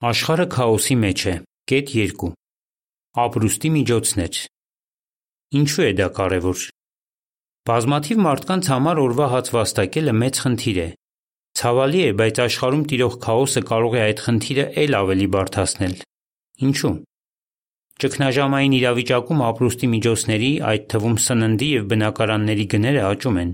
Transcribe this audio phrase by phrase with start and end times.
[0.00, 1.32] Աշխարհը քաոսի մեջ է։
[1.68, 2.28] Կետ 2
[3.20, 4.36] Ապրուստի միջոցներ
[5.60, 6.62] Ինչու է դա կարևոր։
[7.68, 10.86] Բազմաթիվ մարդկանց համար օրվա հաց վաստակելը մեծ խնդիր է։
[11.60, 15.94] Ցավալի է, բայց աշխարհում տիրող քաոսը կարող է այդ խնդիրը ել ավելի բարդացնել։
[16.70, 16.94] Ինչու՞։
[18.00, 23.52] Ճգնաժամային իրավիճակում ապրուստի միջոցների, այդ թվում սննդի և բնակարանների գները աճում են։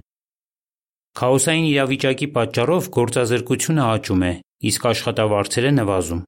[1.16, 4.32] Քաոսային իրավիճակի պատճառով գործազրկությունը աճում է,
[4.70, 6.24] իսկ աշխատավարձերը նվազում։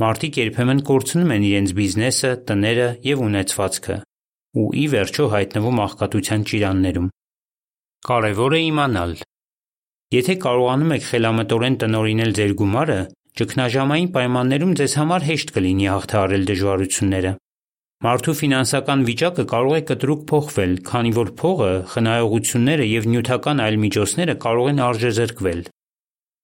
[0.00, 3.96] Մարդիկ երբեմն կորցնում են իրենց բիզնեսը, տները և ունեցվածքը
[4.50, 7.10] ու, ի վերջո, հայտնվում աղքատության ճիրաններում։
[8.08, 9.12] Կարևոր է իմանալ.
[10.16, 12.98] Եթե կարողանում եք խելամտորեն տնօրինել ձեր գումարը,
[13.40, 17.32] ճգնաժամային պայմաններում ձեզ համար հեշտ կլինի հաղթահարել դժվարությունները։
[18.00, 24.34] Մարդու ֆինանսական վիճակը կարող է կտրուկ փոխվել, քանի որ փողը, խնայողությունները և նյութական այլ միջոցները
[24.40, 25.60] կարող են արժեզրկվել։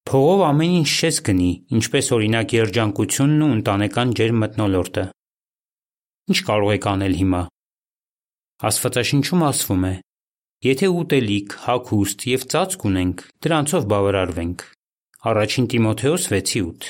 [0.06, 5.04] Փողով ամեն ինչ չես գնի, ինչպես օրինակ երջանկությունն ու ընտանեկան ջերմ մթնոլորտը։
[6.30, 7.40] Ինչ կարող եք անել հիմա։
[8.70, 9.90] Աստվածաշնչում ասվում է.
[10.66, 14.64] Եթե ուտելիք, հագուստ և ծածկ ունենք, դրանցով բավարարվենք։
[15.26, 16.88] Առաջին Տիմոթեոս 6:8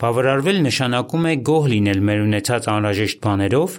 [0.00, 3.78] Բավարարվել նշանակում է գոհ լինել մեր ունեցած անհրաժեշտ բաներով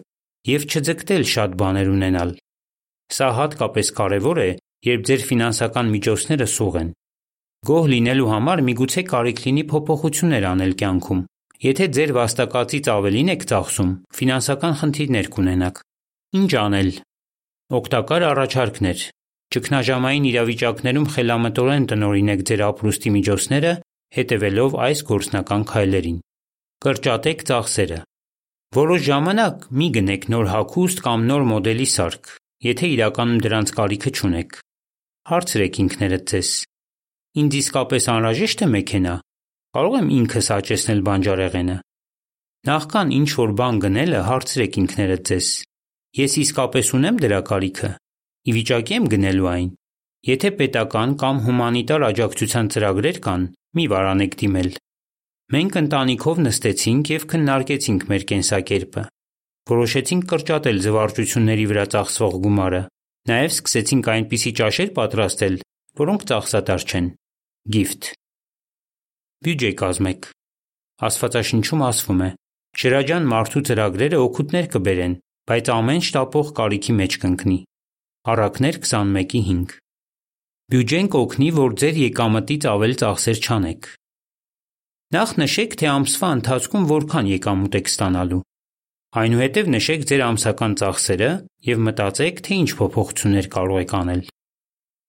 [0.54, 2.38] և չձգտել շատ բաներ ունենալ։
[3.18, 4.50] Սա հատկապես կարևոր է,
[4.94, 6.90] երբ ձեր ֆինանսական միջոցները սուղ են։
[7.62, 11.20] Գոհ լինելու համար միգուցե կարիք լինի փոփոխություններ անել կյանքում։
[11.62, 15.82] Եթե ձեր վաստակածից ավելին եք ծախսում, ֆինանսական խնդիրներ կունենաք։
[16.42, 16.90] Ինչ անել։
[17.78, 19.04] Օգտակար առաջարկներ։
[19.54, 23.76] Ճգնաժամային իրավիճակներում խելամտորեն տնօրինեք ձեր ապրուստի միջոցները՝
[24.18, 26.18] հետևելով այս գործնական քայլերին։
[26.82, 28.02] Կրճատեք ծախսերը։
[28.82, 32.34] Որոշ ժամանակ մի գնեք նոր հագուստ կամ նոր մոդելի սարք,
[32.72, 34.60] եթե իրականում դրանց կարիքը չունեք։
[35.30, 36.52] Հարցրեք ինքներդ ձեզ.
[37.32, 39.12] Ինձ իսկապես անհրաժե՞շտ է մեքենա։
[39.72, 41.76] Կարո՞ղ եմ ինքս աճեցնել բանջարեղենը։
[42.68, 45.48] Նախքան ինչ-որ բան գնելը հարցրեք ինքներդ ձեզ.
[46.20, 47.92] Ես իսկապես ունե՞մ դրա կարիքը։
[48.42, 49.70] Ի վիճակե՞ եմ գնելու այն։
[50.28, 53.48] Եթե պետական կամ հումանիտար աջակցության ծրագրեր կան,
[53.80, 54.70] մի վարանեք դիմել։
[55.56, 59.06] Մենք ընտանիքով նստեցինք և քննարկեցինք մեր կենսակերպը։
[59.72, 62.84] Որոշեցինք կրճատել զվարճությունների վրա ծախսվող գումարը։
[63.32, 65.58] Նաև սկսեցինք այնպիսի ճաշեր պատրաստել,
[66.02, 67.10] որոնք ծախսատար չեն։
[67.70, 68.08] Գիֆտ
[69.46, 70.24] Բյուջե կազմեք։
[71.06, 72.30] Աստվածաշնչում ասվում է.
[72.82, 75.14] «Շրջան մարդու ծրագրերը օգուտներ կբերեն,
[75.52, 77.60] բայց ամեն շտապող կարիքի մեջ կընկնի»։
[78.34, 79.78] Առակներ 21:5
[80.74, 83.94] Բյուջեն կօգնի, որ ձեր եկամտից ավել ծախսեր չանեք։
[85.14, 88.44] Նախ նշեք, թե ամսվա ընթացքում որքան եկամուտ եք ստանալու։
[89.22, 91.32] Այնուհետև նշեք ձեր ամսական ծախսերը
[91.70, 94.31] և մտածեք, թե ինչ փոփոխություններ կարող եք անել։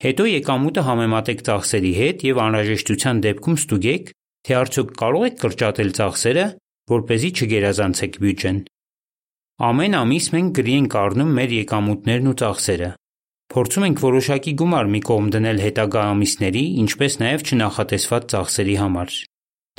[0.03, 4.09] Հետո եկամուտը համեմատեք ծախսերի հետ և անհրաժեշտության դեպքում ստուգեք,
[4.43, 6.43] թե արդյոք կարող եք կրճատել ծախսերը,
[6.93, 8.59] որպեսզի չգերազանցեք բյուջեն։
[9.63, 12.89] Ամեն ամիս մենք գրի ենք առնում մեր եկամուտներն ու ծախսերը։
[13.53, 19.17] Փորձում ենք որոշակի գումար մի կողմ դնել հետագա ամիսների, ինչպես նաև չնախատեսված ծախսերի համար։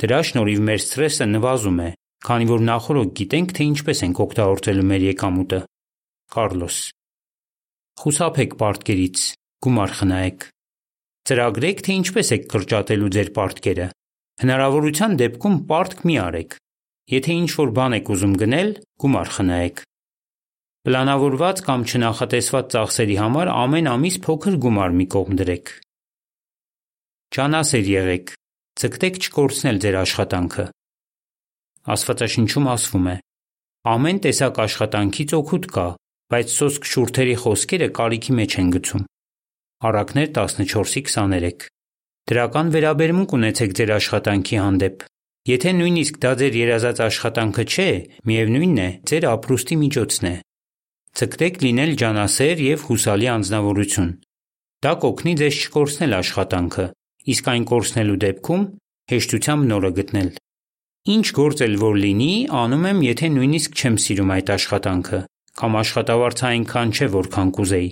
[0.01, 1.89] Դրա շնորհիվ մեր սթրեսը նվազում է,
[2.25, 5.59] քանի որ նախօրոք գիտենք, թե ինչպես ենք օգտագործելու մեր եկամուտը։
[6.35, 6.77] Կառլոս
[7.95, 9.25] Խուսափեք պարտքերից,
[9.65, 10.45] գումար խնայեք։
[11.25, 13.87] Ծրագրեք, թե ինչպես եք կրճատելու ձեր պարտքերը։
[14.45, 16.55] Հնարավորության դեպքում պարտք մի արեք։
[17.15, 18.69] Եթե ինչ-որ բան եք ուզում գնել,
[19.01, 19.81] գումար խնայեք։
[20.85, 25.71] Պլանավորված կամ չնախատեսված ծախսերի համար ամեն ամիս փոքր գումար մի կողմ դրեք։
[27.35, 28.33] Ջանասեր եղեք։
[28.81, 30.65] Ձգտեք չկորցնել ձեր աշխատանքը։
[31.95, 33.15] Աստվածաշնչում ասվում է.
[33.95, 35.87] Ամեն տեսակ աշխատանքից օգուտ կա,
[36.33, 39.03] բայց սոսկ շուրթերի խոսքերը կարիքի մեջ են գցում։
[39.83, 41.65] Առակներ 14:23
[42.31, 45.01] Դրական վերաբերմունք ունեցեք ձեր աշխատանքի հանդեպ։
[45.51, 47.89] Եթե նույնիսկ դա ձեր երազած աշխատանքը չէ,
[48.29, 50.35] միևնույն է, ձեր ապրուստի միջոցն է։
[51.19, 54.09] Ձգտեք լինել ջանասեր և հուսալի անձնավորություն։
[54.85, 56.85] Դա կօգնի ձեզ չկորցնել աշխատանքը,
[57.35, 58.63] իսկ այն կորցնելու դեպքում
[59.11, 60.29] հեշտությամբ նորը գտնել։
[61.15, 62.33] Ինչ գործ էլ որ լինի,
[62.63, 65.19] անում եմ, եթե նույնիսկ չեմ սիրում այդ աշխատանքը,
[65.59, 67.89] կամ աշխատավարձը այնքան չէ, որքան կուզեի։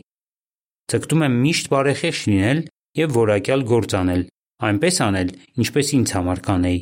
[0.94, 2.60] Ձգտում եմ միշտ բարեխիղճ լինել
[3.00, 4.24] և որակյալ գործ անել,
[4.68, 5.30] այնպես անել,
[5.64, 6.82] ինչպես ինձ համար կանեի։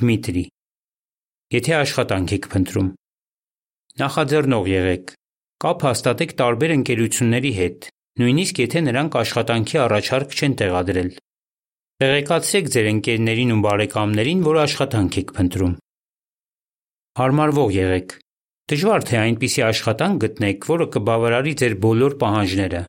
[0.00, 0.44] Դմիտրի.
[1.54, 2.88] Եթե աշխատանք եք փնտրում
[4.00, 5.12] Նախաձեռնող եղեք։
[5.64, 7.86] Կապ հաստատեք տարբեր ընկերությունների հետ,
[8.24, 11.12] նույնիսկ եթե նրանք աշխատանքի առաջարկ չեն տեղադրել։
[12.02, 15.76] Տեղեկացրեք ձեր ընկերներին ու բարեկամներին, որ աշխատանք եք փնտրում։
[17.20, 18.16] Հարմարվող եղեք։
[18.72, 22.82] Դժվար թե այնպիսի աշխատանք գտնեք, որը կբավարարի ձեր բոլոր պահանջները։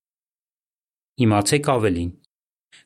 [1.16, 2.08] Իմացեք ավելին։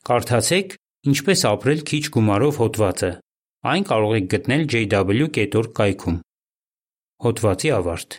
[0.05, 0.73] Կարդացեք
[1.09, 3.09] «Ինչպես ապրել քիչ գումարով» հոդվածը։
[3.71, 6.17] Այն կարող եք գտնել jw.org կայքում։
[7.25, 8.17] Հոդվացի ավարտ։